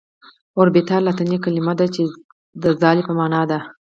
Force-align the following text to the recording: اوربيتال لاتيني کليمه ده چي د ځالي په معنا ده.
اوربيتال 0.57 1.01
لاتيني 1.07 1.37
کليمه 1.43 1.73
ده 1.79 1.85
چي 1.95 2.03
د 2.63 2.65
ځالي 2.81 3.01
په 3.07 3.13
معنا 3.19 3.41
ده. 3.51 3.59